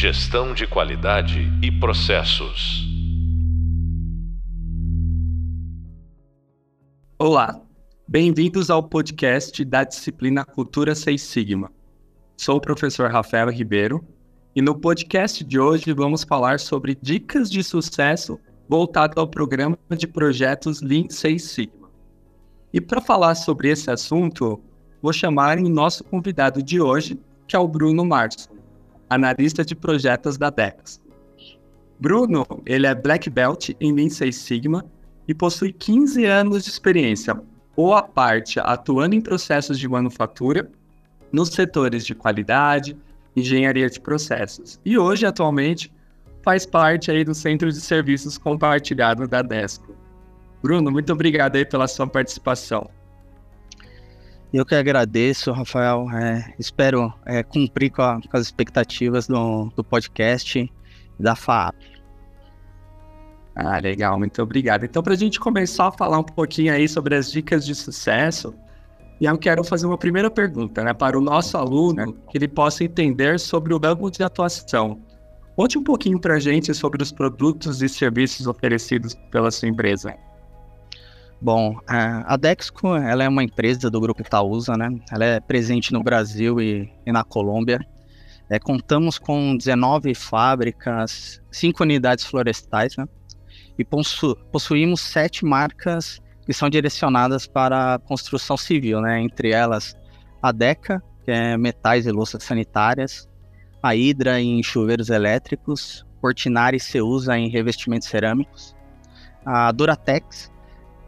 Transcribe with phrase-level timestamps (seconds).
[0.00, 2.88] Gestão de qualidade e processos.
[7.18, 7.60] Olá,
[8.08, 11.70] bem-vindos ao podcast da disciplina Cultura Seis Sigma.
[12.34, 14.02] Sou o professor Rafael Ribeiro
[14.56, 20.06] e no podcast de hoje vamos falar sobre dicas de sucesso voltado ao programa de
[20.06, 21.90] projetos Lean Seis Sigma.
[22.72, 24.62] E para falar sobre esse assunto,
[25.02, 28.59] vou chamar o nosso convidado de hoje, que é o Bruno Marson,
[29.10, 31.00] analista de projetos da Dex.
[31.98, 34.84] Bruno, ele é Black Belt em Lean Six Sigma
[35.28, 37.38] e possui 15 anos de experiência,
[37.76, 40.70] boa parte atuando em processos de manufatura,
[41.32, 42.96] nos setores de qualidade,
[43.36, 44.80] engenharia de processos.
[44.84, 45.92] E hoje, atualmente,
[46.42, 49.94] faz parte aí do Centro de Serviços Compartilhado da Desco.
[50.62, 52.90] Bruno, muito obrigado aí pela sua participação.
[54.52, 56.10] Eu que agradeço, Rafael.
[56.10, 60.70] É, espero é, cumprir com, a, com, as expectativas do, do podcast
[61.18, 61.76] da FAP.
[63.54, 64.84] Ah, legal, muito obrigado.
[64.84, 68.54] Então, para a gente começar a falar um pouquinho aí sobre as dicas de sucesso,
[69.20, 73.38] eu quero fazer uma primeira pergunta, né, para o nosso aluno, que ele possa entender
[73.38, 75.00] sobre o ramo de atuação.
[75.54, 80.16] Conte um pouquinho para a gente sobre os produtos e serviços oferecidos pela sua empresa.
[81.42, 84.90] Bom, a Dexco ela é uma empresa do grupo Itaúsa, né?
[85.10, 87.80] Ela é presente no Brasil e, e na Colômbia.
[88.50, 93.08] É, contamos com 19 fábricas, 5 unidades florestais, né?
[93.78, 99.18] E possu possuímos sete marcas que são direcionadas para a construção civil, né?
[99.20, 99.96] Entre elas
[100.42, 103.26] a Deca, que é metais e louças sanitárias,
[103.82, 108.76] a Hidra em chuveiros elétricos, Portinari se usa em revestimentos cerâmicos,
[109.46, 110.50] a Duratex,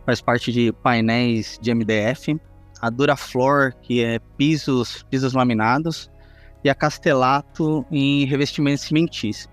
[0.05, 2.39] faz parte de painéis de MDF,
[2.81, 6.11] a Duraflor, que é pisos, pisos laminados,
[6.65, 9.51] e a Castelato em revestimentos cimentícios.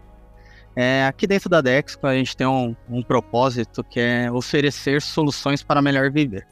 [0.76, 5.64] É, aqui dentro da Dexco a gente tem um, um propósito que é oferecer soluções
[5.64, 6.48] para melhor viver.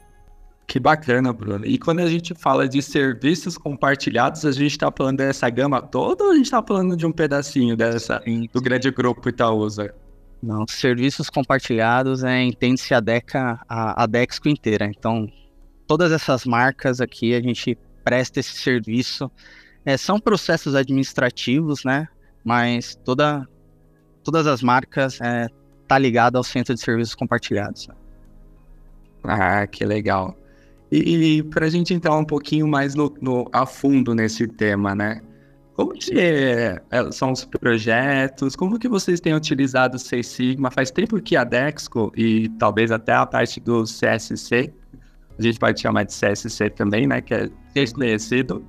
[0.66, 1.64] Que bacana, Bruno.
[1.64, 6.24] E quando a gente fala de serviços compartilhados, a gente está falando dessa gama toda
[6.24, 8.22] ou a gente está falando de um pedacinho dessa
[8.52, 9.94] do grande grupo Itaúsa?
[10.42, 14.86] Não, serviços compartilhados é entende-se a Deca, a, a Dexco inteira.
[14.86, 15.28] Então,
[15.86, 19.30] todas essas marcas aqui a gente presta esse serviço.
[19.84, 22.06] É, são processos administrativos, né?
[22.44, 23.48] Mas toda,
[24.22, 25.48] todas as marcas é,
[25.88, 27.88] tá ligada ao centro de serviços compartilhados.
[29.24, 30.38] Ah, que legal.
[30.90, 34.94] E, e para a gente entrar um pouquinho mais no, no, a fundo nesse tema,
[34.94, 35.20] né?
[35.78, 38.56] Como que é, é, são os projetos?
[38.56, 40.72] Como que vocês têm utilizado o Seis Sigma?
[40.72, 44.74] Faz tempo que a Dexco e talvez até a parte do CSC,
[45.38, 47.20] a gente pode chamar de CSC também, né?
[47.20, 48.66] Que é desconhecido.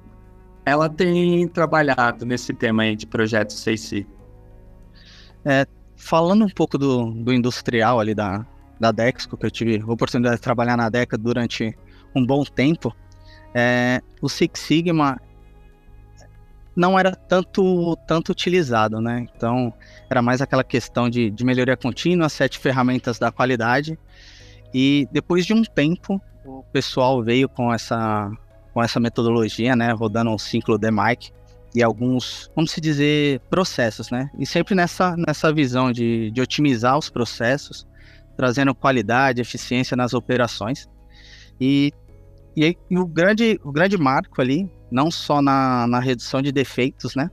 [0.63, 4.13] Ela tem trabalhado nesse tema aí de projetos Seis Sigma.
[5.43, 5.65] É,
[5.95, 8.45] falando um pouco do, do industrial ali da,
[8.79, 11.75] da Dexco, que eu tive a oportunidade de trabalhar na Deca durante
[12.15, 12.95] um bom tempo,
[13.55, 15.19] é, o Six Sigma
[16.75, 19.27] não era tanto, tanto utilizado, né?
[19.35, 19.73] Então,
[20.09, 23.97] era mais aquela questão de, de melhoria contínua, sete ferramentas da qualidade.
[24.73, 28.31] E depois de um tempo, o pessoal veio com essa,
[28.73, 29.91] com essa metodologia, né?
[29.91, 31.31] Rodando um ciclo de Mike
[31.75, 34.29] e alguns, vamos se dizer, processos, né?
[34.37, 37.85] E sempre nessa, nessa visão de, de otimizar os processos,
[38.37, 40.87] trazendo qualidade, eficiência nas operações.
[41.59, 41.91] E,
[42.55, 47.15] e, e o, grande, o grande marco ali não só na, na redução de defeitos,
[47.15, 47.29] né?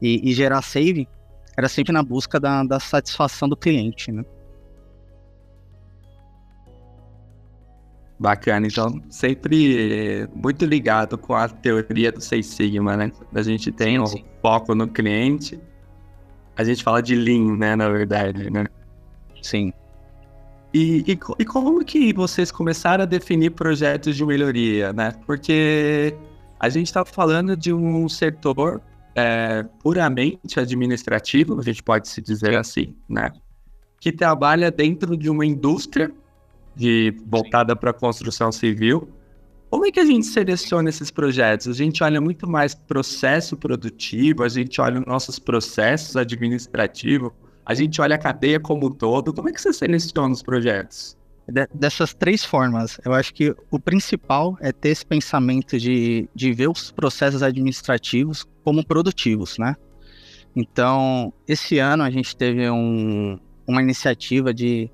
[0.00, 1.08] E, e, gerar save,
[1.56, 4.24] era sempre na busca da, da satisfação do cliente, né?
[8.18, 13.12] Bacana, então sempre muito ligado com a teoria do Seis Sigma, né?
[13.34, 15.60] A gente tem o um foco no cliente,
[16.56, 18.66] a gente fala de Lean, né, na verdade, né?
[19.42, 19.72] Sim.
[20.72, 25.12] E, e, e como que vocês começaram a definir projetos de melhoria, né?
[25.26, 26.16] Porque
[26.58, 28.80] a gente está falando de um setor
[29.14, 33.30] é, puramente administrativo, a gente pode se dizer assim, né?
[34.00, 36.10] Que trabalha dentro de uma indústria
[36.74, 39.08] de, voltada para a construção civil.
[39.70, 41.68] Como é que a gente seleciona esses projetos?
[41.68, 47.32] A gente olha muito mais processo produtivo, a gente olha os nossos processos administrativos,
[47.66, 49.32] a gente olha a cadeia como um todo.
[49.32, 51.16] Como é que você seleciona os projetos?
[51.74, 52.98] Dessas três formas.
[53.04, 58.46] Eu acho que o principal é ter esse pensamento de, de ver os processos administrativos
[58.62, 59.76] como produtivos, né?
[60.56, 64.90] Então, esse ano a gente teve um, uma iniciativa de,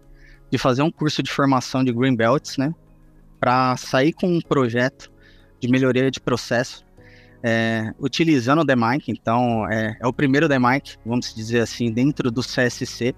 [0.50, 2.75] de fazer um curso de formação de Green Belts, né?
[3.38, 5.11] Para sair com um projeto
[5.61, 6.85] de melhoria de processo,
[7.43, 12.43] é, utilizando o DMIC, então é, é o primeiro DMIC, vamos dizer assim, dentro do
[12.43, 13.14] CSC,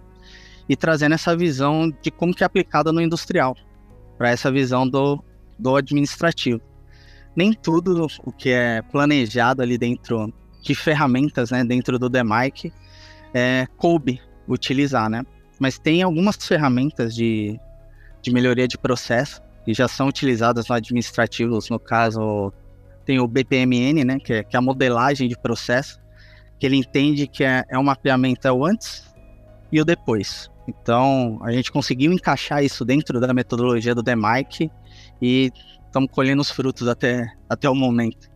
[0.68, 3.56] e trazendo essa visão de como que é aplicada no industrial,
[4.16, 5.22] para essa visão do,
[5.58, 6.60] do administrativo.
[7.34, 10.32] Nem tudo o que é planejado ali dentro
[10.62, 12.72] de ferramentas, né, dentro do DMIC,
[13.34, 15.24] é, coube utilizar, né?
[15.58, 17.58] Mas tem algumas ferramentas de,
[18.20, 22.52] de melhoria de processo que já são utilizadas no administrativos, no caso
[23.04, 26.00] tem o BPMN, né, que é, que é a modelagem de processo,
[26.58, 29.12] que ele entende que é, é um mapeamento é o antes
[29.70, 30.50] e o depois.
[30.66, 34.70] Então, a gente conseguiu encaixar isso dentro da metodologia do DMIC
[35.20, 35.50] e
[35.86, 38.30] estamos colhendo os frutos até, até o momento.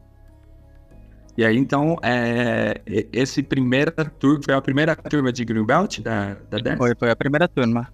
[1.37, 2.81] E aí, então, é,
[3.13, 6.79] esse primeira turma, foi a primeira turma de Greenbelt da, da Dex?
[6.79, 7.93] Foi, foi a primeira turma.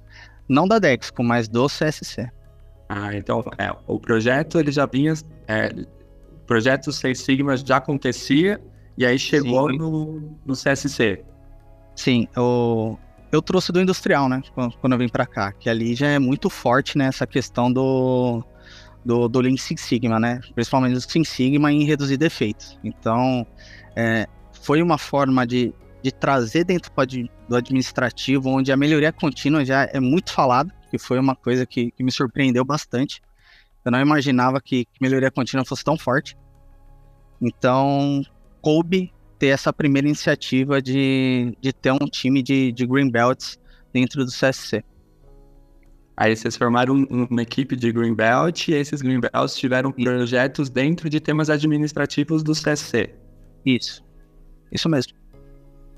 [0.49, 2.31] Não da Dexco, mas do CSC.
[2.89, 5.15] Ah, então, é, o projeto, ele já vinha,
[5.49, 8.61] é, o projeto Seis Sigma já acontecia,
[8.97, 11.25] e aí chegou no, no CSC.
[11.97, 12.97] Sim, o,
[13.33, 16.51] eu trouxe do industrial, né, quando eu vim para cá, que ali já é muito
[16.51, 18.45] forte, né, essa questão do,
[19.05, 20.41] do, do Lean Six Sigma, né?
[20.55, 22.79] Principalmente do Six Sigma em reduzir defeitos.
[22.85, 23.47] Então,
[23.97, 24.29] é,
[24.63, 26.93] foi uma forma de, de trazer dentro
[27.49, 31.91] do administrativo, onde a melhoria contínua já é muito falada, que foi uma coisa que,
[31.91, 33.23] que me surpreendeu bastante.
[33.85, 36.37] Eu não imaginava que, que melhoria contínua fosse tão forte.
[37.41, 38.23] Então,
[38.61, 39.13] coube
[39.43, 43.59] ter essa primeira iniciativa de, de ter um time de, de Green Belts
[43.93, 44.85] dentro do CSC.
[46.17, 51.51] Aí vocês formaram uma equipe de Greenbelt e esses Greenbelts tiveram projetos dentro de temas
[51.51, 53.13] administrativos do CSC.
[53.67, 54.05] Isso.
[54.71, 55.13] Isso mesmo.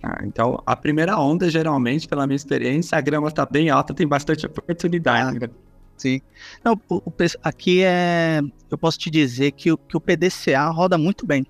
[0.03, 4.09] Ah, então, a primeira onda, geralmente, pela minha experiência, a grama está bem alta, tem
[4.09, 5.45] bastante oportunidade.
[5.45, 5.51] Ah,
[5.99, 6.19] sim.
[6.65, 7.13] Não, o, o,
[7.43, 8.41] aqui é.
[8.71, 11.45] Eu posso te dizer que que o PDCA roda muito bem.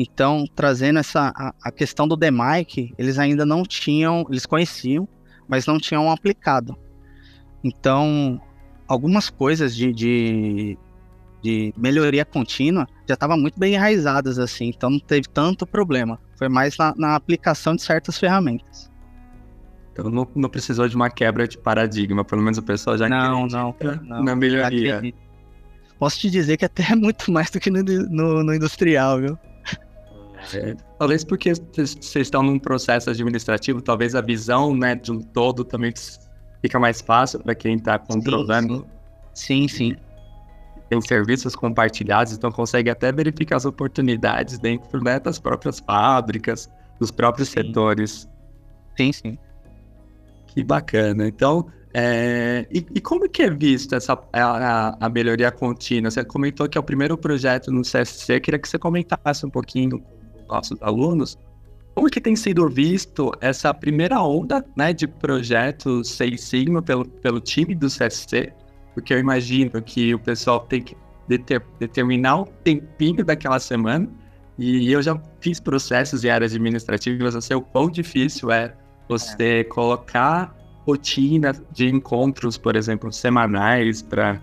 [0.00, 5.08] Então, trazendo essa a, a questão do DMIC, eles ainda não tinham, eles conheciam,
[5.48, 6.78] mas não tinham aplicado.
[7.64, 8.40] Então,
[8.86, 10.78] algumas coisas de, de,
[11.42, 16.20] de melhoria contínua já estavam muito bem enraizadas, assim, então não teve tanto problema.
[16.36, 18.88] Foi mais na, na aplicação de certas ferramentas.
[19.92, 23.48] Então não, não, precisou de uma quebra de paradigma, pelo menos o pessoal já não,
[23.48, 23.74] não,
[24.04, 25.02] não, na melhoria.
[25.98, 29.36] Posso te dizer que até é muito mais do que no, no, no industrial, viu?
[30.54, 35.64] É, talvez porque vocês estão num processo administrativo, talvez a visão né, de um todo
[35.64, 35.92] também
[36.62, 38.86] fica mais fácil para quem está controlando.
[39.34, 39.96] Sim, sim.
[40.88, 46.68] Tem serviços compartilhados, então consegue até verificar as oportunidades dentro né, das próprias fábricas,
[46.98, 47.62] dos próprios sim.
[47.62, 48.28] setores.
[48.96, 49.38] Sim, sim.
[50.46, 51.28] Que bacana.
[51.28, 56.10] Então, é, e, e, como que é vista essa, a, a, melhoria contínua?
[56.10, 60.02] Você comentou que é o primeiro projeto no CSC, queria que você comentasse um pouquinho
[60.48, 61.38] nossos alunos
[61.98, 67.40] como que tem sido visto essa primeira onda né, de projetos Seis Sigma pelo, pelo
[67.40, 68.52] time do CSC?
[68.94, 70.96] Porque eu imagino que o pessoal tem que
[71.26, 74.08] deter, determinar o tempinho daquela semana
[74.56, 78.72] e eu já fiz processos em áreas administrativas, eu sei o quão difícil é
[79.08, 79.64] você é.
[79.64, 80.56] colocar
[80.86, 84.40] rotina de encontros, por exemplo, semanais, para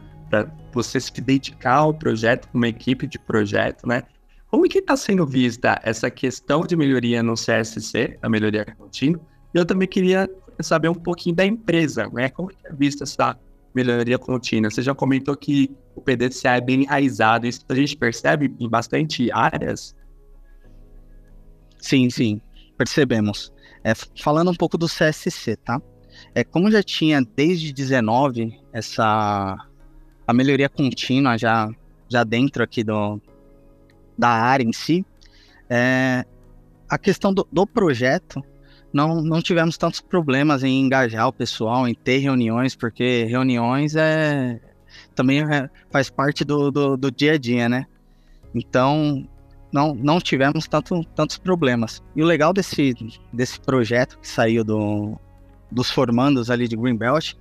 [0.73, 4.03] você se dedicar ao projeto, uma equipe de projeto, né?
[4.55, 9.19] Como que está sendo vista essa questão de melhoria no CSC, a melhoria contínua?
[9.53, 10.29] E eu também queria
[10.61, 12.29] saber um pouquinho da empresa, né?
[12.29, 13.37] Como é vista essa
[13.75, 14.71] melhoria contínua?
[14.71, 19.29] Você já comentou que o PDCA é bem enraizado, isso a gente percebe em bastante
[19.29, 19.93] áreas?
[21.77, 22.39] Sim, sim,
[22.77, 23.51] percebemos.
[23.83, 23.91] É,
[24.23, 25.81] falando um pouco do CSC, tá?
[26.33, 29.57] É, como já tinha desde 19 essa
[30.25, 31.69] a melhoria contínua já
[32.07, 33.19] já dentro aqui do,
[34.17, 35.05] da área em si,
[35.69, 36.25] é,
[36.89, 38.43] a questão do, do, projeto,
[38.93, 44.59] não, não tivemos tantos problemas em engajar o pessoal, em ter reuniões, porque reuniões é
[45.13, 47.85] também é, faz parte do, do, do, dia a dia, né?
[48.53, 49.27] Então,
[49.71, 52.01] não, não tivemos tanto, tantos problemas.
[52.15, 52.93] E o legal desse,
[53.33, 55.17] desse projeto que saiu do,
[55.71, 57.33] dos formandos ali de Greenbelt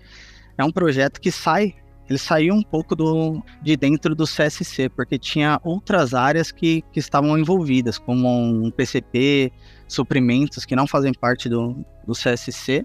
[0.59, 1.75] é um projeto que sai
[2.09, 7.01] ele saiu um pouco do, de dentro do CSC, porque tinha outras áreas que, que
[7.01, 9.51] estavam envolvidas, como um PCP,
[9.89, 12.85] suprimentos que não fazem parte do, do CSC,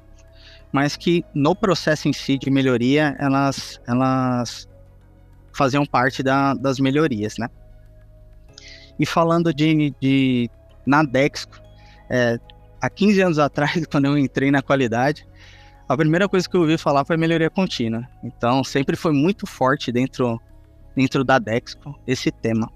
[0.72, 4.70] mas que no processo em si de melhoria, elas, elas
[5.52, 7.50] faziam parte da, das melhorias, né?
[8.98, 10.50] E falando de, de
[10.86, 11.60] na Dexco,
[12.10, 12.40] é,
[12.82, 15.28] há 15 anos atrás, quando eu entrei na qualidade,
[15.90, 18.08] a primeira coisa que eu ouvi falar foi melhoria contínua.
[18.24, 20.40] Então, sempre foi muito forte dentro,
[20.96, 22.72] dentro da Dexco esse tema.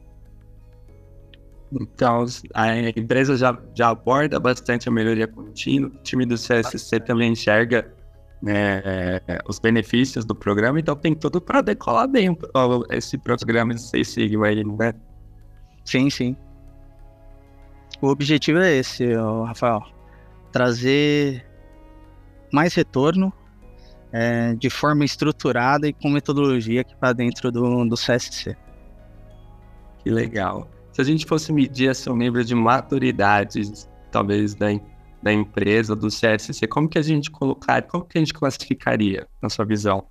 [1.71, 7.31] Então, a empresa já, já aborda bastante a melhoria contínua, o time do CSC também
[7.31, 7.93] enxerga
[8.41, 12.35] né, os benefícios do programa, então tem tudo para decolar bem
[12.89, 14.93] esse programa de Seis Sigma aí, né?
[15.85, 16.35] Sim, sim.
[18.01, 19.13] O objetivo é esse,
[19.45, 19.83] Rafael.
[20.51, 21.52] Trazer
[22.53, 23.33] mais retorno
[24.11, 28.55] é, de forma estruturada e com metodologia aqui para dentro do, do CSC.
[30.03, 30.69] Que legal.
[30.91, 33.59] Se a gente fosse medir assim, o nível de maturidade,
[34.11, 34.67] talvez, da,
[35.23, 39.49] da empresa, do CSC, como que a gente colocaria, como que a gente classificaria, na
[39.49, 40.05] sua visão?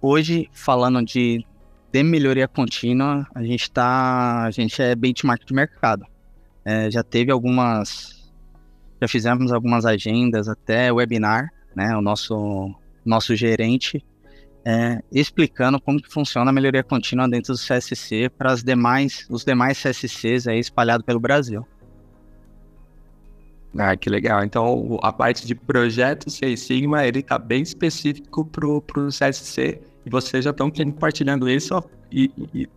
[0.00, 1.44] Hoje, falando de,
[1.92, 4.44] de melhoria contínua, a gente tá.
[4.44, 6.04] A gente é benchmark de mercado.
[6.64, 8.21] É, já teve algumas.
[9.02, 11.96] Já fizemos algumas agendas, até webinar, né?
[11.96, 12.72] O nosso,
[13.04, 14.00] nosso gerente
[14.64, 19.44] é, explicando como que funciona a melhoria contínua dentro do CSC para as demais, os
[19.44, 21.66] demais CSCs aí espalhados pelo Brasil.
[23.76, 24.44] Ah, que legal.
[24.44, 30.10] Então, a parte de projeto Seis Sigma, ele está bem específico para o CSC e
[30.10, 32.68] vocês já estão compartilhando isso e, e,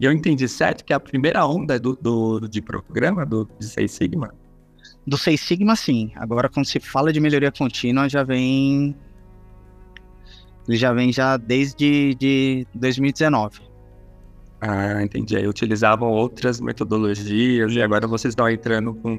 [0.00, 3.66] e, eu entendi certo que é a primeira onda do, do de programa do de
[3.66, 4.34] Seis Sigma?
[5.06, 6.12] Do Seis Sigma, sim.
[6.16, 8.96] Agora, quando se fala de melhoria contínua, já vem
[10.66, 13.60] ele já vem já desde de 2019.
[14.60, 15.36] Ah, entendi.
[15.36, 19.18] Aí utilizavam outras metodologias e agora vocês estão entrando com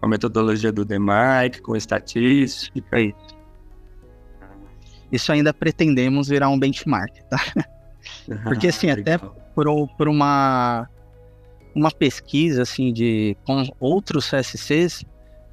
[0.00, 2.98] a metodologia do DMAIC, com estatística.
[2.98, 3.36] Isso.
[5.12, 7.38] Isso ainda pretendemos virar um benchmark, tá?
[8.44, 9.66] Porque assim, ah, até por,
[9.96, 10.88] por uma,
[11.74, 15.04] uma pesquisa assim de com outros CSCs,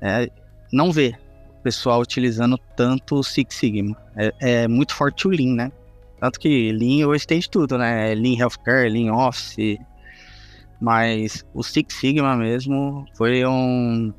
[0.04, 0.30] é,
[0.72, 1.16] não vê
[1.64, 3.98] pessoal utilizando tanto o Six Sigma.
[4.16, 5.72] É, é, muito forte o Lean, né?
[6.20, 8.14] Tanto que Lean hoje tem de tudo, né?
[8.14, 9.80] Lean Healthcare, Lean Office.
[10.80, 14.14] Mas o Six Sigma mesmo foi um,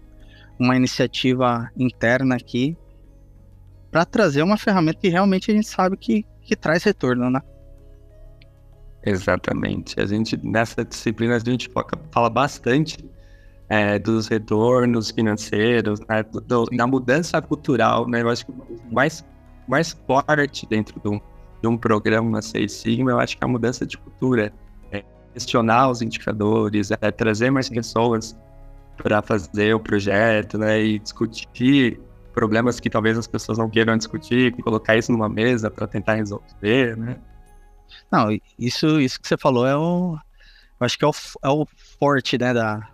[0.58, 2.76] uma iniciativa interna aqui
[3.90, 7.40] para trazer uma ferramenta que realmente a gente sabe que, que traz retorno, né?
[9.04, 10.00] Exatamente.
[10.00, 11.70] A gente, nessa disciplina, a gente
[12.10, 12.96] fala bastante
[13.68, 18.22] é, dos retornos financeiros, né, do, da mudança cultural, né?
[18.22, 19.24] Eu acho que o mais,
[19.66, 21.20] mais forte dentro de um,
[21.62, 24.52] de um programa Seis Sigma, eu acho que a mudança de cultura.
[24.92, 25.02] É
[25.32, 28.38] questionar os indicadores, é trazer mais pessoas
[28.96, 30.80] para fazer o projeto, né?
[30.80, 32.00] E discutir
[32.32, 36.96] problemas que talvez as pessoas não queiram discutir, colocar isso numa mesa para tentar resolver,
[36.96, 37.16] né?
[38.10, 38.28] Não,
[38.58, 40.16] isso, isso que você falou é o.
[40.80, 41.66] Eu acho que é o, é o
[41.98, 42.88] forte, né, da,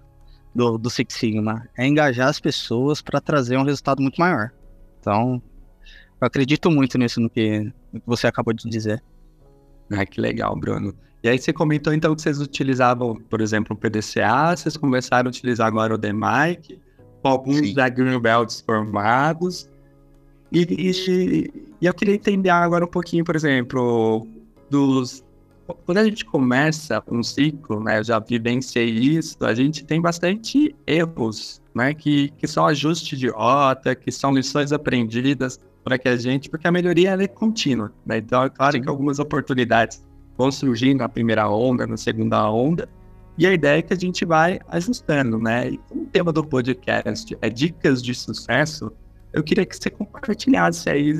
[0.54, 1.68] do, do Six Sigma.
[1.76, 4.50] É engajar as pessoas para trazer um resultado muito maior.
[4.98, 5.42] Então,
[6.20, 9.02] eu acredito muito nisso no que, no que você acabou de dizer.
[9.90, 10.94] Ah, que legal, Bruno.
[11.22, 15.30] E aí você comentou então que vocês utilizavam, por exemplo, o PDCA, vocês começaram a
[15.30, 16.80] utilizar agora o DMIC,
[17.22, 17.74] com alguns Sim.
[17.74, 19.68] da Greenbelts formados.
[20.50, 24.26] E, e, e, eu queria entender agora um pouquinho, por exemplo,
[24.70, 25.22] dos
[25.84, 30.74] quando a gente começa um ciclo, né, eu já vivenciei isso, a gente tem bastante
[30.86, 36.16] erros, né, que, que são ajustes de rota, que são lições aprendidas para que a
[36.16, 40.02] gente, porque a melhoria é contínua, né, então é claro que algumas oportunidades
[40.36, 42.88] vão surgir na primeira onda, na segunda onda,
[43.38, 47.36] e a ideia é que a gente vai ajustando, né, e o tema do podcast
[47.40, 48.92] é dicas de sucesso,
[49.32, 51.16] eu queria que você compartilhasse aí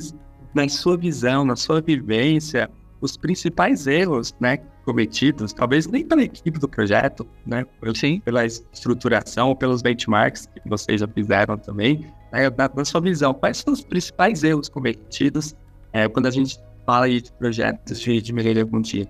[0.54, 2.68] na sua visão, na sua vivência,
[3.00, 7.64] os principais erros, né, cometidos, talvez nem pela equipe do projeto, né,
[7.94, 8.20] Sim.
[8.20, 13.58] pela estruturação pelos benchmarks que vocês já fizeram também, né, na, na, sua visão, quais
[13.58, 15.54] são os principais erros cometidos
[15.92, 19.08] é, quando a gente fala aí de projetos de, de melhoria contínua?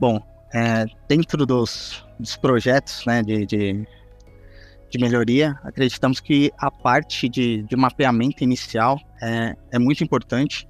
[0.00, 0.20] Bom,
[0.52, 3.86] é, dentro dos, dos projetos, né, de, de,
[4.90, 10.67] de, melhoria, acreditamos que a parte de, de mapeamento inicial é, é muito importante,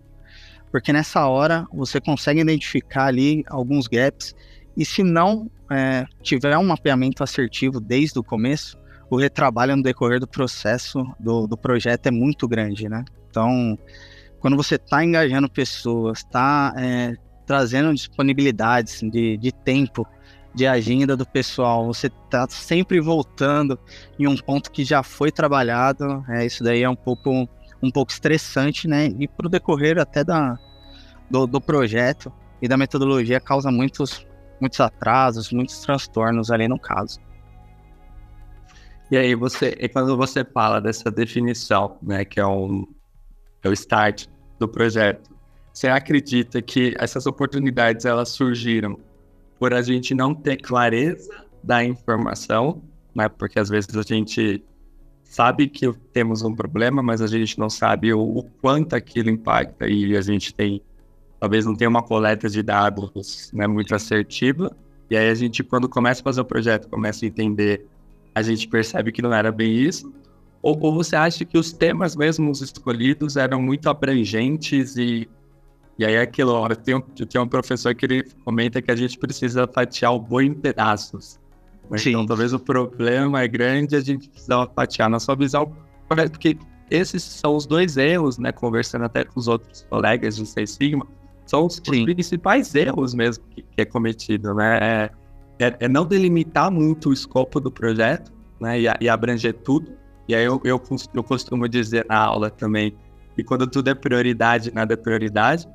[0.70, 4.34] porque nessa hora você consegue identificar ali alguns gaps
[4.76, 8.78] e se não é, tiver um mapeamento assertivo desde o começo,
[9.10, 13.04] o retrabalho no decorrer do processo do, do projeto é muito grande, né?
[13.30, 13.78] Então,
[14.40, 17.14] quando você está engajando pessoas, está é,
[17.46, 20.06] trazendo disponibilidades de, de tempo,
[20.54, 23.78] de agenda do pessoal, você está sempre voltando
[24.18, 27.48] em um ponto que já foi trabalhado, é, isso daí é um pouco
[27.82, 29.06] um pouco estressante, né?
[29.18, 30.58] E para o decorrer até da,
[31.30, 34.26] do, do projeto e da metodologia causa muitos,
[34.61, 37.20] muitos atrasos, muitos transtornos ali no caso.
[39.11, 42.87] E aí você, e quando você fala dessa definição, né, que é, um,
[43.62, 44.26] é o start
[44.58, 45.30] do projeto,
[45.73, 48.99] você acredita que essas oportunidades elas surgiram
[49.58, 52.82] por a gente não ter clareza da informação,
[53.14, 53.28] né?
[53.28, 54.64] Porque às vezes a gente
[55.28, 59.87] sabe que temos um problema, mas a gente não sabe o, o quanto aquilo impacta
[59.87, 60.82] e a gente tem
[61.38, 64.75] talvez não tenha uma coleta de dados né, muito assertiva.
[65.08, 67.87] E aí a gente, quando começa a fazer o projeto, começa a entender,
[68.35, 70.12] a gente percebe que não era bem isso.
[70.61, 75.28] Ou, ou você acha que os temas mesmos escolhidos eram muito abrangentes e
[75.99, 79.18] e aí aquilo, eu tenho, eu tenho um professor que ele comenta que a gente
[79.18, 81.40] precisa fatiar o boi em pedaços.
[81.97, 82.11] Sim.
[82.11, 85.73] Então talvez o problema é grande a gente precisa fatiar na sua visão,
[86.09, 86.59] porque
[86.90, 88.52] esses são os dois erros, né?
[88.52, 91.07] Conversando até com os outros colegas de Seis Sigma,
[91.47, 94.78] são os, os principais erros mesmo que, que é cometido, né?
[94.80, 95.11] É,
[95.66, 98.80] é, é, não delimitar muito o escopo do projeto, né?
[98.80, 99.92] E, e abranger tudo.
[100.26, 100.80] E aí eu, eu,
[101.14, 102.95] eu costumo dizer na aula também
[103.35, 105.66] que quando tudo é prioridade, nada é prioridade.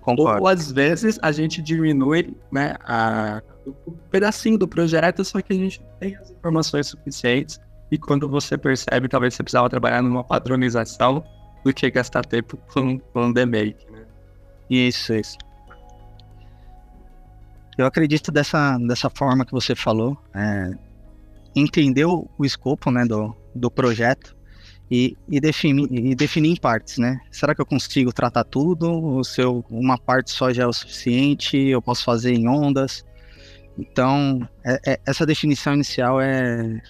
[0.00, 0.42] Concordo.
[0.42, 3.42] Ou às vezes a gente diminui né, a,
[3.86, 7.60] um pedacinho do projeto, só que a gente tem as informações suficientes.
[7.90, 11.24] E quando você percebe, talvez você precisava trabalhar numa padronização
[11.64, 14.04] do que gastar tempo com, com the make, né?
[14.68, 15.36] Isso, isso.
[17.76, 20.70] Eu acredito dessa, dessa forma que você falou, é,
[21.54, 24.36] entender o, o escopo né, do, do projeto
[24.90, 27.20] e, e, definir, e definir em partes, né?
[27.30, 28.90] Será que eu consigo tratar tudo?
[28.90, 31.56] Ou se eu, uma parte só já é o suficiente?
[31.56, 33.04] Eu posso fazer em ondas?
[33.80, 36.82] Então, é, é, essa definição inicial é,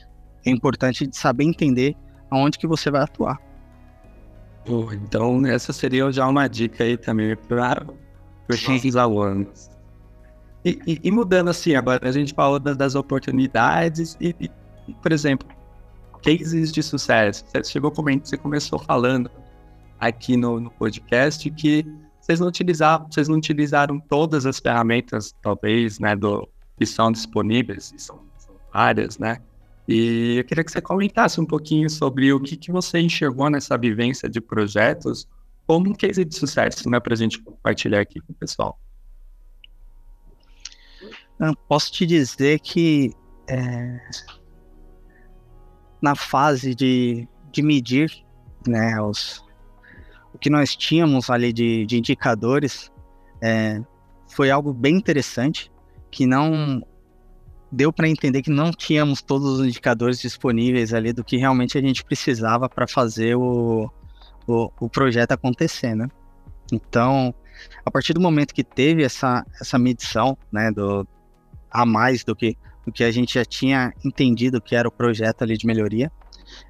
[0.44, 1.96] é importante de saber entender
[2.28, 3.38] aonde que você vai atuar.
[4.92, 7.86] então, essa seria já uma dica aí também para
[8.48, 9.70] os nossos alunos.
[10.64, 14.50] E, e, e, mudando assim, agora a gente falou das, das oportunidades e, e,
[15.00, 15.48] por exemplo,
[16.22, 17.44] cases de sucesso.
[17.46, 19.30] Você chegou comentar, você começou falando
[19.98, 21.86] aqui no, no podcast que
[22.20, 26.46] vocês não utilizaram, vocês não utilizaram todas as ferramentas, talvez, né, do,
[26.80, 28.18] que são disponíveis, e são,
[28.72, 29.42] várias, né?
[29.86, 33.76] E eu queria que você comentasse um pouquinho sobre o que, que você enxergou nessa
[33.76, 35.28] vivência de projetos
[35.66, 38.80] como um case de sucesso, né, para a gente compartilhar aqui com o pessoal.
[41.38, 43.12] Eu posso te dizer que
[43.46, 44.00] é,
[46.00, 48.10] na fase de, de medir
[48.66, 49.44] né, os,
[50.32, 52.90] o que nós tínhamos ali de, de indicadores
[53.42, 53.82] é,
[54.28, 55.69] foi algo bem interessante,
[56.10, 56.84] que não
[57.70, 61.80] deu para entender que não tínhamos todos os indicadores disponíveis ali do que realmente a
[61.80, 63.88] gente precisava para fazer o,
[64.46, 66.08] o, o, projeto acontecer, né?
[66.72, 67.32] Então,
[67.84, 71.06] a partir do momento que teve essa, essa medição, né, do,
[71.70, 75.42] a mais do que do que a gente já tinha entendido que era o projeto
[75.42, 76.10] ali de melhoria,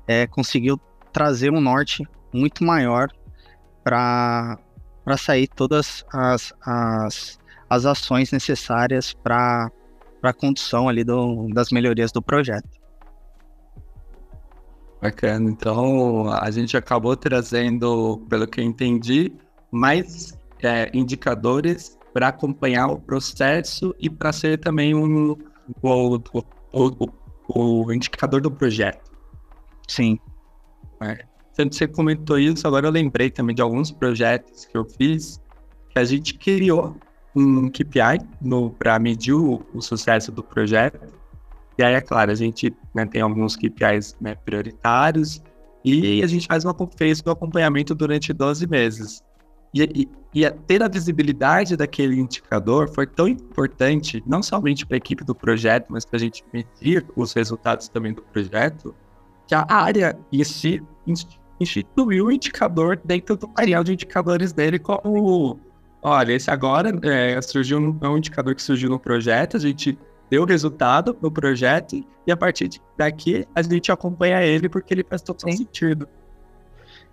[0.07, 0.79] é, conseguiu
[1.12, 3.09] trazer um norte muito maior
[3.83, 4.59] para
[5.16, 7.38] sair todas as, as,
[7.70, 9.70] as ações necessárias para
[10.20, 12.68] a condução ali do, das melhorias do projeto.
[15.00, 15.48] Bacana.
[15.48, 19.33] Então, a gente acabou trazendo, pelo que eu entendi,
[19.70, 25.37] mais é, indicadores para acompanhar o processo e para ser também um,
[25.80, 29.11] o, o, o, o indicador do projeto.
[29.88, 30.18] Sim.
[31.00, 31.24] É.
[31.56, 35.40] Você comentou isso, agora eu lembrei também de alguns projetos que eu fiz
[35.90, 36.96] que a gente criou
[37.34, 38.18] um KPI
[38.78, 41.00] para medir o, o, sucesso do projeto.
[41.78, 45.42] E aí, é claro, a gente né, tem alguns KPIs né, prioritários
[45.84, 49.22] e a gente faz uma, fez um acompanhamento durante 12 meses.
[49.72, 50.08] E, e,
[50.42, 55.34] e ter a visibilidade daquele indicador foi tão importante, não somente para a equipe do
[55.34, 58.94] projeto, mas para a gente medir os resultados também do projeto,
[59.46, 60.82] que a área em si
[61.60, 65.58] instituiu o indicador dentro do painel de indicadores dele como
[66.02, 69.98] olha, esse agora é, surgiu é um indicador que surgiu no projeto, a gente
[70.30, 75.04] deu o resultado no projeto e a partir daqui a gente acompanha ele porque ele
[75.04, 75.58] faz total Sim.
[75.58, 76.08] sentido.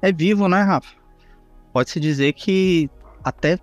[0.01, 0.95] É vivo, né, Rafa?
[1.77, 2.89] pode-se dizer que
[3.23, 3.59] até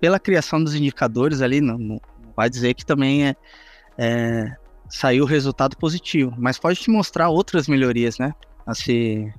[0.00, 2.00] pela criação dos indicadores ali, não, não
[2.36, 3.36] vai dizer que também é,
[3.98, 4.56] é,
[4.88, 8.32] saiu resultado positivo, mas pode te mostrar outras melhorias, né?
[8.64, 9.34] A se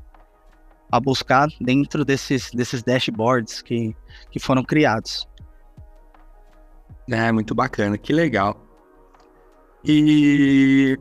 [0.92, 3.96] a buscar dentro desses, desses dashboards que,
[4.32, 5.28] que foram criados.
[7.10, 8.64] É, muito bacana, que legal.
[9.84, 10.98] E,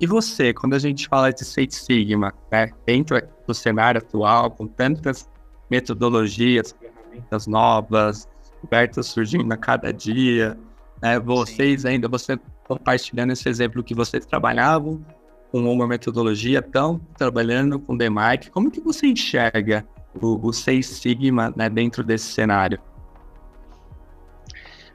[0.00, 4.66] e você, quando a gente fala de Six Sigma, né, dentro do cenário atual, com
[4.66, 5.28] tantas
[5.70, 10.58] metodologias, ferramentas novas, descobertas surgindo a cada dia.
[11.02, 11.18] Né?
[11.20, 11.88] Vocês Sim.
[11.88, 15.04] ainda, você compartilhando esse exemplo que vocês trabalhavam
[15.54, 18.50] com uma metodologia, estão trabalhando com DMAIC.
[18.50, 19.86] Como que você enxerga
[20.20, 22.80] o, o Seis Sigma né, dentro desse cenário?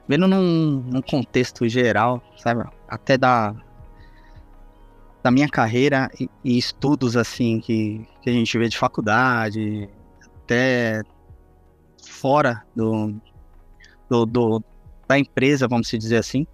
[0.06, 2.68] Vendo num, num, contexto geral, sabe?
[2.86, 3.54] Até da,
[5.22, 9.88] da minha carreira e, e, estudos assim que, que a gente vê de faculdade,
[10.42, 11.00] até
[12.06, 13.14] fora do,
[14.10, 14.64] do, do
[15.08, 16.46] da empresa, vamos dizer assim,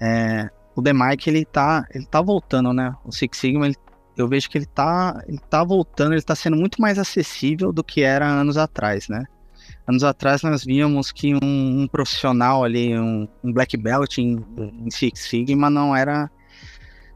[0.00, 2.94] é, o DeMark ele tá, ele tá voltando, né?
[3.04, 3.76] O Six Sigma, ele,
[4.16, 7.84] eu vejo que ele tá, ele tá voltando, ele tá sendo muito mais acessível do
[7.84, 9.24] que era anos atrás, né?
[9.86, 14.90] Anos atrás nós víamos que um, um profissional ali, um, um, black belt em, em
[14.90, 16.30] Six Sigma não era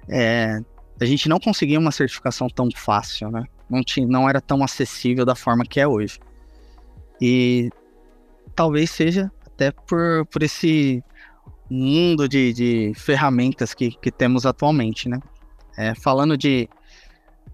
[0.09, 0.61] é,
[1.01, 3.45] a gente não conseguia uma certificação tão fácil, né?
[3.69, 6.19] Não, tinha, não era tão acessível da forma que é hoje.
[7.21, 7.71] E
[8.55, 11.03] talvez seja até por, por esse
[11.71, 15.21] mundo de, de ferramentas que, que temos atualmente, né?
[15.77, 16.69] É, falando de,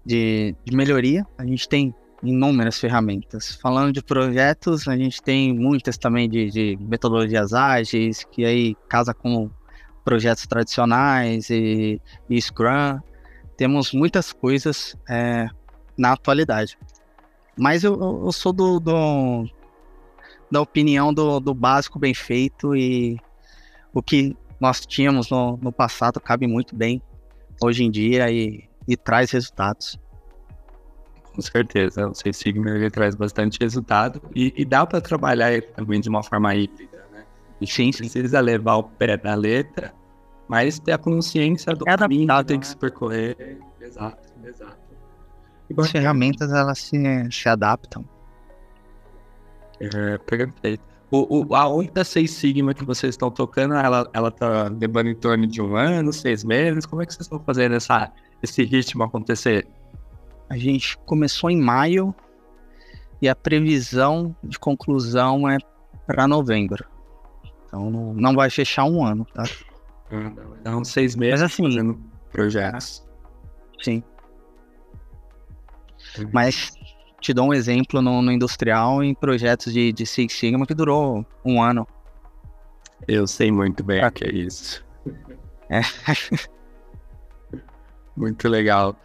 [0.05, 3.55] de, de melhoria, a gente tem inúmeras ferramentas.
[3.61, 9.13] Falando de projetos, a gente tem muitas também de, de metodologias ágeis, que aí casa
[9.13, 9.49] com
[10.03, 11.99] projetos tradicionais e,
[12.29, 12.99] e Scrum
[13.57, 15.47] temos muitas coisas é,
[15.97, 16.77] na atualidade.
[17.57, 17.93] Mas eu,
[18.25, 19.49] eu sou do, do,
[20.51, 23.17] da opinião do, do, básico bem feito e
[23.95, 27.01] o que nós tínhamos no, no passado cabe muito bem
[27.63, 29.97] hoje em dia e, e traz resultados.
[31.33, 35.99] Com certeza, o Six Sigma ele traz bastante resultado e, e dá para trabalhar também
[35.99, 37.25] de uma forma híbrida, né?
[37.61, 39.93] A gente sim, precisa levar o pé da letra,
[40.47, 42.71] mas ter a consciência do é caminho que tem que né?
[42.71, 43.59] se percorrer.
[43.79, 44.77] Exato, exato.
[45.77, 46.97] As ferramentas, elas se,
[47.31, 48.05] se adaptam.
[49.79, 50.94] É, perfeito.
[51.11, 55.15] O, o, a onda Seis Sigma que vocês estão tocando, ela, ela tá levando em
[55.15, 56.85] torno de um ano, seis meses?
[56.85, 59.67] Como é que vocês estão fazendo essa, esse ritmo acontecer?
[60.49, 62.13] A gente começou em maio
[63.21, 65.57] e a previsão de conclusão é
[66.07, 66.85] para novembro.
[67.65, 69.43] Então não, não vai fechar um ano, tá?
[70.75, 71.99] Uns seis meses Mas, assim, fazendo
[72.31, 73.05] projetos.
[73.81, 74.03] Sim.
[76.31, 76.74] Mas
[77.25, 81.25] te dou um exemplo no, no, industrial em projetos de, de Six Sigma que durou
[81.43, 81.87] um ano.
[83.07, 84.85] Eu sei muito bem o que é isso.
[85.69, 85.81] É.
[88.15, 88.95] muito legal.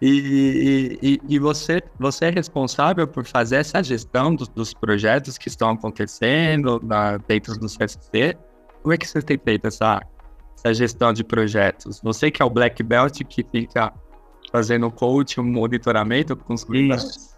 [0.00, 5.48] E, e, e, você, você é responsável por fazer essa gestão dos, dos projetos que
[5.48, 8.36] estão acontecendo na, dentro do CSC?
[8.82, 10.00] Como é que você tem feito essa,
[10.56, 12.00] essa gestão de projetos?
[12.02, 13.92] Você que é o Black Belt que fica
[14.50, 17.35] fazendo coaching, monitoramento com os clientes?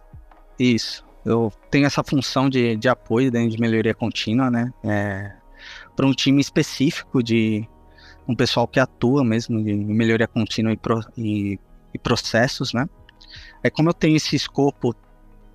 [0.59, 1.05] Isso.
[1.25, 4.73] Eu tenho essa função de, de apoio dentro de melhoria contínua, né?
[4.83, 5.33] É,
[5.95, 7.69] para um time específico de
[8.27, 11.59] um pessoal que atua mesmo em melhoria contínua e, pro, e,
[11.93, 12.89] e processos, né?
[13.63, 14.95] É como eu tenho esse escopo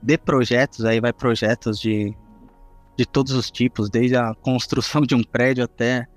[0.02, 2.16] de projetos, aí vai projetos de,
[2.98, 6.08] de todos os tipos, desde a construção de um prédio até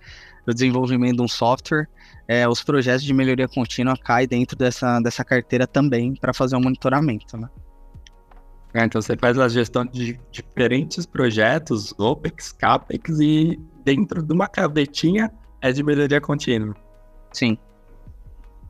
[0.46, 1.88] o desenvolvimento de um software,
[2.28, 6.60] é, os projetos de melhoria contínua caem dentro dessa, dessa carteira também para fazer um
[6.60, 7.48] monitoramento, né?
[8.76, 14.46] É, então você faz a gestão de diferentes projetos, OPEX, CAPEX, e dentro de uma
[14.46, 16.76] cavetinha é de melhoria contínua.
[17.32, 17.56] Sim.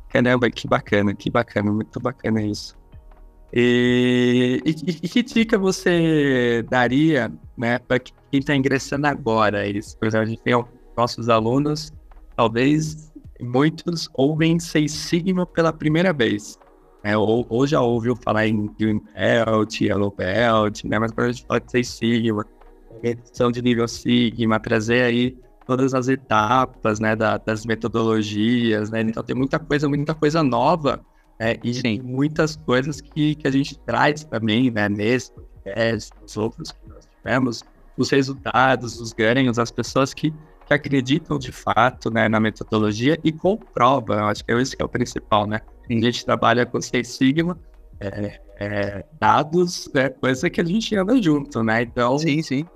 [0.08, 2.76] Caramba, que bacana, que bacana, muito bacana isso.
[3.52, 4.70] E, e,
[5.02, 9.66] e que dica você daria né, para quem está ingressando agora?
[9.66, 10.64] Eles, por exemplo, a gente tem
[10.96, 11.92] nossos alunos,
[12.36, 16.56] talvez muitos ouvem Seis Sigma pela primeira vez.
[17.06, 20.98] É, ou, ou, já ouviu falar em Green Belt, Yellow Belt, né?
[20.98, 22.44] Mas quando a gente fala de Seis Sigma,
[23.00, 29.02] edição de nível Sigma, trazer aí todas as etapas, né, da, das metodologias, né?
[29.02, 31.00] Então tem muita coisa, muita coisa nova,
[31.38, 31.54] né?
[31.62, 32.00] E Sim.
[32.02, 37.06] muitas coisas que, que a gente traz também, né, nesse podcast, nos outros que nós
[37.06, 37.62] tivemos,
[37.96, 40.34] os resultados, os ganhos, as pessoas que
[40.66, 44.26] que acreditam de fato né, na metodologia e comprovam.
[44.26, 45.60] Acho que é isso que é o principal, né?
[45.88, 47.58] A gente trabalha com Seis Sigma,
[48.00, 51.82] é, é, dados, é coisa que a gente anda junto, né?
[51.82, 52.66] Então, sim, sim.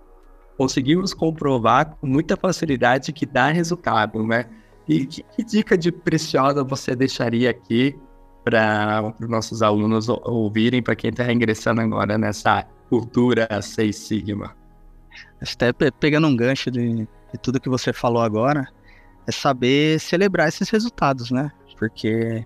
[0.56, 4.46] conseguimos comprovar com muita facilidade que dá resultado, né?
[4.88, 7.96] E que, que dica de preciosa você deixaria aqui
[8.44, 14.56] para os nossos alunos ouvirem, para quem está ingressando agora nessa cultura Seis Sigma?
[15.40, 18.66] Até pegando um gancho de, de tudo que você falou agora,
[19.26, 21.50] é saber celebrar esses resultados, né?
[21.78, 22.44] Porque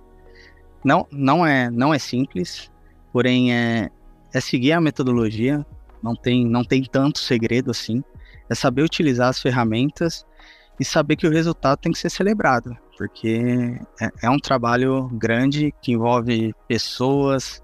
[0.85, 2.70] não, não, é, não é simples,
[3.12, 3.90] porém é,
[4.33, 5.64] é seguir a metodologia,
[6.03, 8.03] não tem, não tem tanto segredo assim.
[8.49, 10.27] É saber utilizar as ferramentas
[10.79, 15.73] e saber que o resultado tem que ser celebrado, porque é, é um trabalho grande
[15.81, 17.62] que envolve pessoas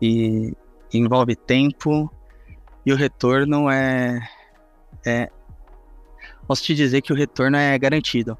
[0.00, 0.54] e
[0.92, 2.10] envolve tempo
[2.84, 4.20] e o retorno é,
[5.06, 5.30] é,
[6.46, 8.36] posso te dizer que o retorno é garantido,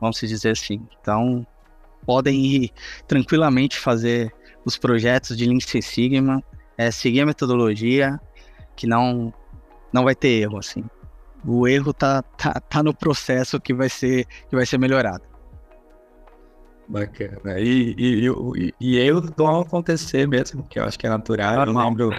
[0.00, 0.86] vamos dizer assim.
[1.00, 1.46] Então,
[2.06, 2.70] podem ir
[3.06, 4.32] tranquilamente fazer
[4.64, 6.42] os projetos de Lean Six Sigma,
[6.76, 8.20] é, seguir a metodologia,
[8.76, 9.32] que não,
[9.92, 10.84] não vai ter erro, assim.
[11.44, 15.24] O erro tá, tá, tá no processo que vai ser, que vai ser melhorado.
[16.88, 17.58] Bacana.
[17.58, 21.66] E, e, e, e erros vão acontecer mesmo, que eu acho que é natural.
[21.66, 22.10] Eu lembro,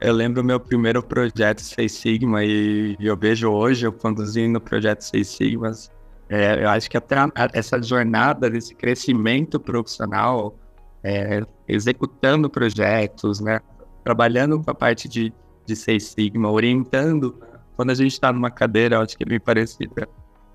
[0.00, 5.02] eu lembro meu primeiro projeto Seis Sigma e eu vejo hoje eu conduzindo o projeto
[5.02, 5.90] Seis Sigmas.
[6.28, 7.16] É, eu acho que até
[7.52, 10.54] essa jornada desse crescimento profissional,
[11.02, 13.60] é, executando projetos, né,
[14.04, 15.32] trabalhando com a parte de,
[15.64, 17.38] de Seis Sigma, orientando.
[17.76, 20.08] Quando a gente está numa cadeira, acho que é bem parecida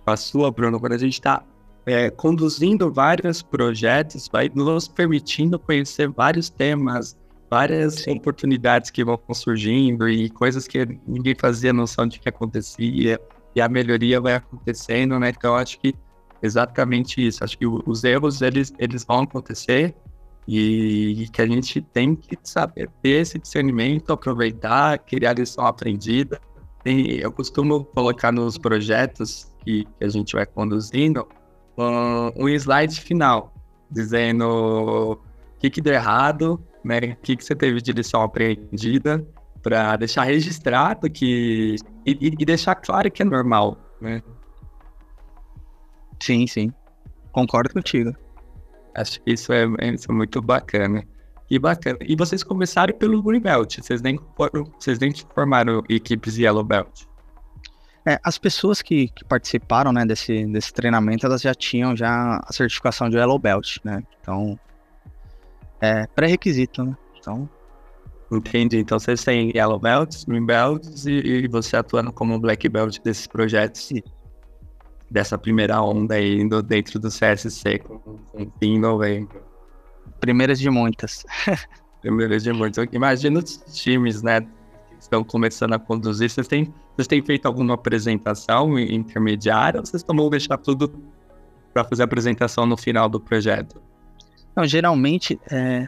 [0.04, 1.44] com a sua, Bruno, quando a gente está
[1.86, 7.18] é, conduzindo vários projetos, vai nos permitindo conhecer vários temas,
[7.50, 8.18] várias Sim.
[8.18, 13.20] oportunidades que vão surgindo e coisas que ninguém fazia noção de que acontecia
[13.56, 15.30] e a melhoria vai acontecendo, né?
[15.30, 15.96] Então acho que
[16.42, 17.44] exatamente isso.
[17.44, 19.96] Acho que os erros eles, eles vão acontecer
[20.48, 26.40] e, e que a gente tem que saber ter esse discernimento, aproveitar, criar lição aprendida.
[26.86, 31.26] Eu costumo colocar nos projetos que, que a gente vai conduzindo
[31.78, 33.54] um, um slide final,
[33.90, 35.18] dizendo o
[35.60, 36.98] que, que deu errado, né?
[36.98, 39.26] O que, que você teve de lição aprendida,
[39.64, 41.78] para deixar registrado que.
[42.06, 44.22] E, e, deixar claro que é normal, né?
[46.22, 46.72] Sim, sim.
[47.32, 48.14] Concordo contigo.
[48.94, 51.04] Acho que isso é, isso é muito bacana.
[51.50, 51.98] E bacana.
[52.02, 57.06] E vocês começaram pelo Green Belt, vocês nem, foram, vocês nem formaram equipes Yellow Belt.
[58.06, 62.52] É, as pessoas que, que, participaram né, desse, desse treinamento, elas já tinham já a
[62.52, 64.04] certificação de Yellow Belt, né?
[64.20, 64.60] Então,
[65.80, 66.98] é pré-requisito, né?
[67.18, 67.50] Então...
[68.32, 68.78] Entendi.
[68.78, 73.28] Então, vocês têm Yellow Belts, Green Belts e, e você atuando como Black Belt desses
[73.28, 73.92] projetos
[75.10, 78.20] dessa primeira onda aí indo dentro do CSC com,
[78.60, 79.44] fim em novembro.
[80.20, 81.24] Primeiras de muitas.
[82.02, 82.88] Primeiras de muitas.
[82.92, 84.46] Imagina os times, né?
[85.04, 90.30] estão começando a conduzir, vocês têm, vocês têm feito alguma apresentação intermediária ou vocês vão
[90.30, 90.92] deixar tudo
[91.74, 93.82] para fazer a apresentação no final do projeto?
[94.56, 95.88] Não, geralmente é,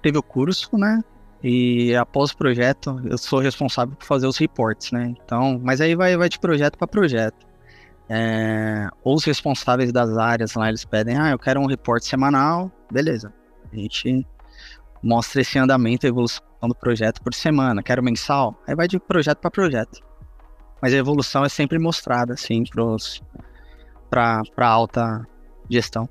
[0.00, 1.02] teve o curso, né?
[1.42, 5.14] E após o projeto, eu sou responsável por fazer os reports, né?
[5.24, 7.46] Então, mas aí vai, vai de projeto para projeto.
[8.08, 12.70] É, ou os responsáveis das áreas lá, eles pedem, ah, eu quero um report semanal,
[12.90, 13.32] beleza.
[13.72, 14.26] A gente
[15.02, 17.82] mostra esse andamento, a evolução do projeto por semana.
[17.82, 20.00] Quero mensal, aí vai de projeto para projeto.
[20.80, 22.62] Mas a evolução é sempre mostrada, assim,
[24.10, 25.26] para alta
[25.68, 26.08] gestão.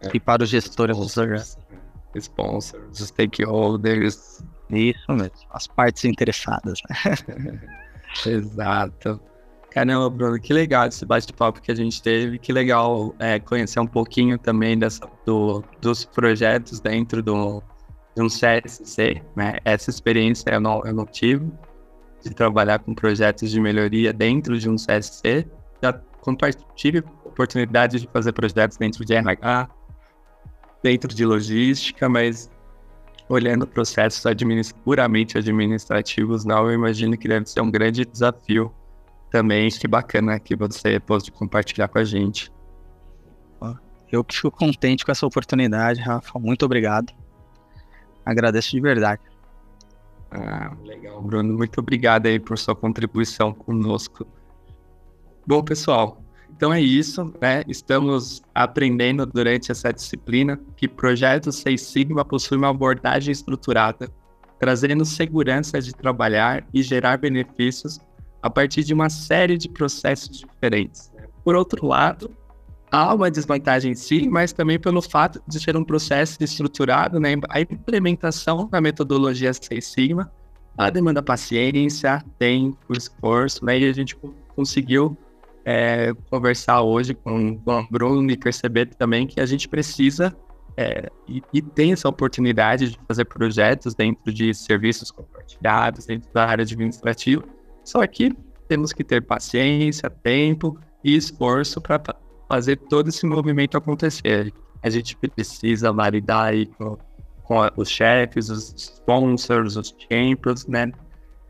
[0.00, 1.58] É, e para os gestores dos projetos.
[2.18, 4.42] Sponsors, stakeholders.
[4.70, 6.80] Isso mesmo, as partes interessadas.
[6.88, 7.60] Né?
[8.26, 9.20] Exato.
[9.70, 12.38] Caramba, Bruno, que legal esse bate-papo que a gente teve.
[12.38, 17.62] Que legal é, conhecer um pouquinho também dessa, do, dos projetos dentro do,
[18.16, 19.22] de um CSC.
[19.36, 19.58] Né?
[19.64, 21.52] Essa experiência eu não, eu não tive
[22.22, 25.46] de trabalhar com projetos de melhoria dentro de um CSC.
[25.82, 26.00] Já
[26.74, 29.68] tive oportunidade de fazer projetos dentro de RH,
[30.86, 32.48] dentro de logística, mas
[33.28, 38.72] olhando processos administ puramente administrativos, não, eu imagino que deve ser um grande desafio
[39.32, 39.68] também.
[39.68, 42.52] Que bacana que você pôde compartilhar com a gente.
[44.12, 46.38] Eu fico contente com essa oportunidade, Rafa.
[46.38, 47.12] Muito obrigado.
[48.24, 49.20] Agradeço de verdade.
[50.30, 51.52] Ah, legal, Bruno.
[51.52, 54.24] Muito obrigado aí por sua contribuição conosco.
[55.44, 56.22] Bom, pessoal,
[56.56, 57.62] então é isso, né?
[57.68, 64.08] Estamos aprendendo durante essa disciplina que projeto Seis Sigma possui uma abordagem estruturada,
[64.58, 68.00] trazendo segurança de trabalhar e gerar benefícios
[68.40, 71.12] a partir de uma série de processos diferentes.
[71.44, 72.30] Por outro lado,
[72.90, 77.34] há uma desvantagem sim, mas também pelo fato de ser um processo estruturado, né?
[77.50, 80.32] a implementação da metodologia Seis Sigma,
[80.78, 83.78] a demanda paciência, tempo, esforço, né?
[83.78, 84.16] e a gente
[84.54, 85.18] conseguiu
[85.68, 90.34] é, conversar hoje com, com o Bruno e perceber também que a gente precisa
[90.76, 96.46] é, e, e, tem essa oportunidade de fazer projetos dentro de serviços compartilhados, dentro da
[96.46, 97.42] área administrativa,
[97.82, 98.32] só que
[98.68, 102.00] temos que ter paciência, tempo e esforço para
[102.48, 104.52] fazer todo esse movimento acontecer.
[104.82, 106.98] A gente precisa validar com,
[107.42, 110.92] com os chefes, os sponsors, os champions, né?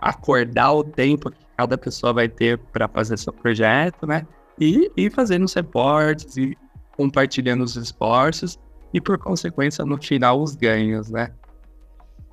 [0.01, 4.27] Acordar o tempo que cada pessoa vai ter para fazer seu projeto, né?
[4.59, 6.57] E, e fazendo os reportes e
[6.97, 8.59] compartilhando os esforços
[8.93, 11.31] e, por consequência, no final, os ganhos, né?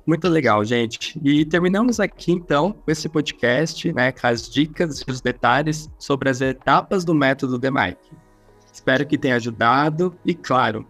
[0.06, 1.18] Muito legal, gente.
[1.22, 6.42] E terminamos aqui então esse podcast, né, com as dicas e os detalhes sobre as
[6.42, 7.98] etapas do método DMAIC.
[8.70, 10.86] Espero que tenha ajudado e, claro,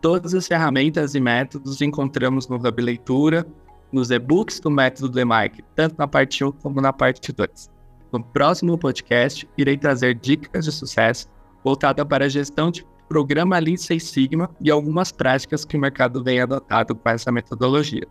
[0.00, 3.46] Todas as ferramentas e métodos encontramos no Hub Leitura,
[3.92, 7.70] nos e-books do método DeMark, tanto na parte 1 como na parte 2.
[8.12, 11.28] No próximo podcast, irei trazer dicas de sucesso
[11.62, 16.22] voltada para a gestão de programa Lean Six Sigma e algumas práticas que o mercado
[16.22, 18.06] vem adotado com essa metodologia.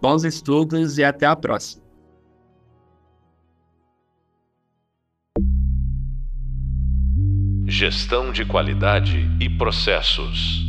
[0.00, 1.86] Bons estudos e até a próxima!
[7.68, 10.65] Gestão de qualidade e processos.